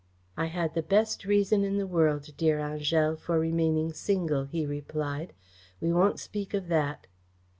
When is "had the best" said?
0.47-1.25